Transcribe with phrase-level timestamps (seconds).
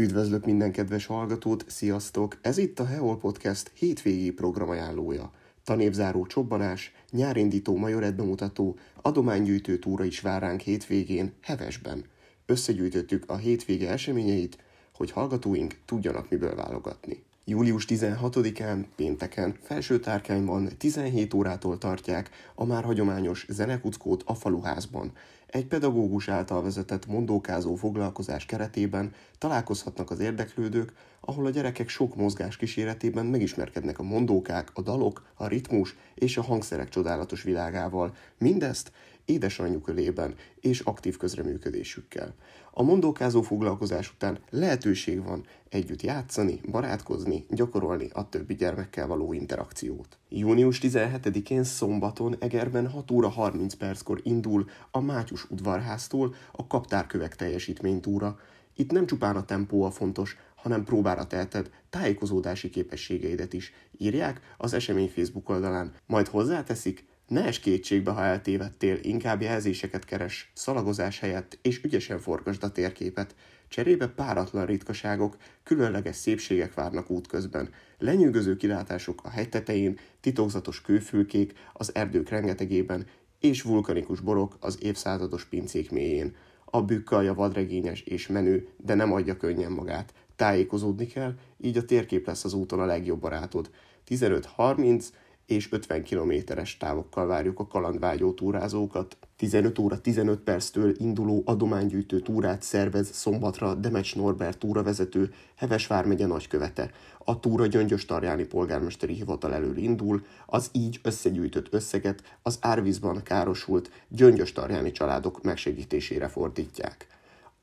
[0.00, 2.38] Üdvözlök minden kedves hallgatót, sziasztok!
[2.42, 5.30] Ez itt a Heol Podcast hétvégi programajánlója.
[5.64, 12.04] Tanévzáró csobbanás, nyárindító majoret bemutató, adománygyűjtő túra is vár ránk hétvégén, Hevesben.
[12.46, 14.58] Összegyűjtöttük a hétvége eseményeit,
[14.94, 17.22] hogy hallgatóink tudjanak miből válogatni.
[17.44, 25.12] Július 16-án, pénteken, felső tárkányban 17 órától tartják a már hagyományos zenekuckót a faluházban.
[25.50, 32.56] Egy pedagógus által vezetett mondókázó foglalkozás keretében találkozhatnak az érdeklődők, ahol a gyerekek sok mozgás
[32.56, 38.14] kíséretében megismerkednek a mondókák, a dalok, a ritmus és a hangszerek csodálatos világával.
[38.38, 38.92] Mindezt
[39.24, 42.34] édesanyjuk ölében és aktív közreműködésükkel.
[42.72, 50.18] A mondókázó foglalkozás után lehetőség van együtt játszani, barátkozni, gyakorolni a többi gyermekkel való interakciót.
[50.28, 58.38] Június 17-én szombaton Egerben 6 óra 30 perckor indul a Mátyus udvarháztól a kaptárkövek teljesítménytúra.
[58.76, 64.72] Itt nem csupán a tempó a fontos, hanem próbára teheted tájékozódási képességeidet is, írják az
[64.72, 71.58] esemény Facebook oldalán, majd hozzáteszik, ne es kétségbe, ha eltévedtél, inkább jelzéseket keres, szalagozás helyett,
[71.62, 73.34] és ügyesen forgasd a térképet.
[73.68, 77.70] Cserébe páratlan ritkaságok, különleges szépségek várnak útközben.
[77.98, 83.06] Lenyűgöző kilátások a hegy titokzatos kőfülkék az erdők rengetegében,
[83.40, 86.34] és vulkanikus borok az évszázados pincék mélyén.
[86.64, 90.12] A bükkalja vadregényes és menő, de nem adja könnyen magát.
[90.36, 93.70] Tájékozódni kell, így a térkép lesz az úton a legjobb barátod.
[94.08, 95.04] 15-30
[95.50, 99.16] és 50 kilométeres távokkal várjuk a kalandvágyó túrázókat.
[99.36, 106.90] 15 óra 15 perctől induló adománygyűjtő túrát szervez szombatra Demecs Norbert túravezető Heves vármegye nagykövete.
[107.18, 113.90] A túra Gyöngyös Tarjáni polgármesteri hivatal elől indul, az így összegyűjtött összeget az árvízban károsult
[114.08, 117.06] Gyöngyös Tarjáni családok megsegítésére fordítják.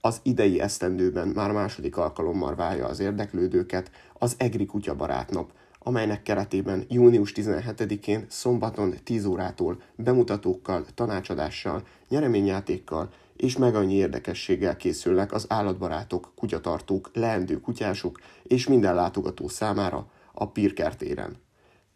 [0.00, 5.52] Az idei esztendőben már második alkalommal várja az érdeklődőket az Egri Kutya Barátnap,
[5.84, 15.32] amelynek keretében június 17-én szombaton 10 órától bemutatókkal, tanácsadással, nyereményjátékkal és meg annyi érdekességgel készülnek
[15.32, 21.36] az állatbarátok, kutyatartók, leendő kutyások és minden látogató számára a Pirkertéren.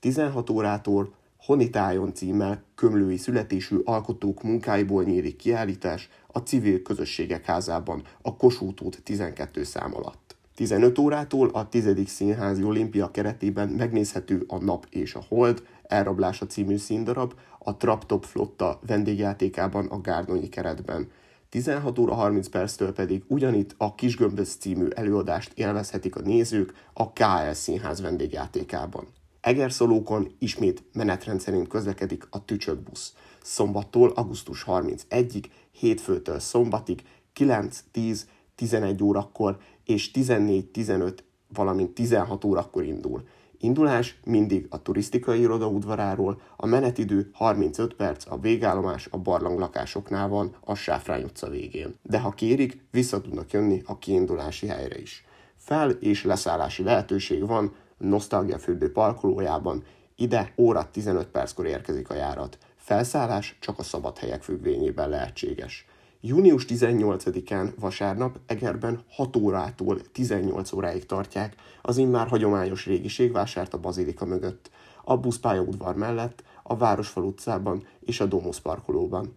[0.00, 8.36] 16 órától Honitájon címmel kömlői születésű alkotók munkáiból nyílik kiállítás a civil közösségek házában a
[8.36, 10.27] Kossuth út 12 szám alatt.
[10.58, 11.88] 15 órától a 10.
[12.06, 18.80] Színházi Olimpia keretében megnézhető a Nap és a Hold, Elrablása című színdarab, a Traptop Flotta
[18.86, 21.10] vendégjátékában a Gárdonyi keretben.
[21.48, 27.52] 16 óra 30 perctől pedig ugyanitt a Kisgömböz című előadást élvezhetik a nézők a KL
[27.52, 29.06] Színház vendégjátékában.
[29.40, 33.14] Egerszolókon ismét menetrend szerint közlekedik a Tücsökbusz.
[33.42, 37.02] Szombattól augusztus 31-ig, hétfőtől szombatig
[37.32, 41.18] 9, 10, 11 órakor és 14-15,
[41.54, 43.22] valamint 16 órakor indul.
[43.58, 50.28] Indulás mindig a turisztikai iroda udvaráról, a menetidő 35 perc, a végállomás a barlang lakásoknál
[50.28, 51.94] van, a Sáfrány utca végén.
[52.02, 55.24] De ha kérik, vissza tudnak jönni a kiindulási helyre is.
[55.56, 59.84] Fel- és leszállási lehetőség van Nostalgia fürdő parkolójában,
[60.16, 62.58] ide óra 15 perckor érkezik a járat.
[62.76, 65.86] Felszállás csak a szabad helyek függvényében lehetséges.
[66.20, 74.24] Június 18-án vasárnap Egerben 6 órától 18 óráig tartják az immár hagyományos régiségvásárt a bazilika
[74.24, 74.70] mögött,
[75.04, 79.36] a buszpályaudvar mellett, a Városfal utcában és a Domus parkolóban.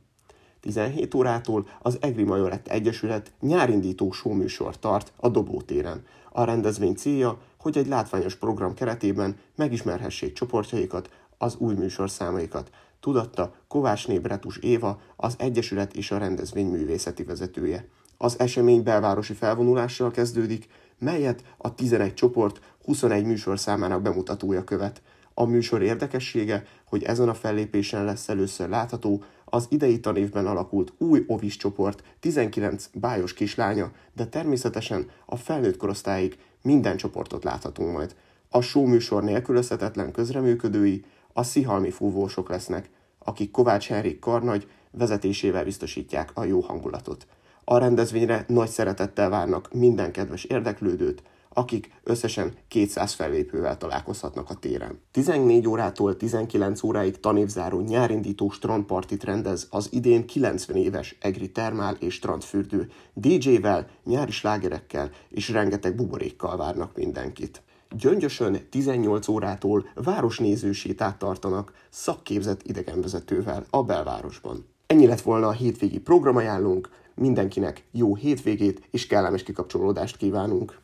[0.60, 6.06] 17 órától az Egri Majorett Egyesület nyárindító showműsor tart a Dobótéren.
[6.32, 12.70] A rendezvény célja, hogy egy látványos program keretében megismerhessék csoportjaikat, az új műsorszámaikat,
[13.02, 17.88] tudatta Kovács Nébretus Éva, az Egyesület és a rendezvény művészeti vezetője.
[18.18, 20.68] Az esemény belvárosi felvonulással kezdődik,
[21.00, 25.02] melyet a 11 csoport 21 műsor számának bemutatója követ.
[25.34, 31.24] A műsor érdekessége, hogy ezen a fellépésen lesz először látható az idei tanévben alakult új
[31.28, 38.16] ovis csoport 19 bájos kislánya, de természetesen a felnőtt korosztályig minden csoportot láthatunk majd.
[38.50, 42.90] A show műsor nélkülözhetetlen közreműködői a szihalmi fúvósok lesznek,
[43.20, 47.28] akik Kovács Henrik Karnagy vezetésével biztosítják a jó hangulatot.
[47.64, 51.24] A rendezvényre nagy szeretettel várnak minden kedves érdeklődőt,
[51.54, 55.02] akik összesen 200 fellépővel találkozhatnak a téren.
[55.12, 62.14] 14 órától 19 óráig tanévzáró nyárindító strandpartit rendez az idén 90 éves Egri Termál és
[62.14, 62.92] Strandfürdő.
[63.14, 67.62] DJ-vel, nyári slágerekkel és rengeteg buborékkal várnak mindenkit.
[67.98, 74.66] Gyöngyösön 18 órától városnéző sétát tartanak szakképzett idegenvezetővel a belvárosban.
[74.88, 80.80] Ennyi lett volna a hétvégi programajánlónk, mindenkinek jó hétvégét és kellemes kikapcsolódást kívánunk!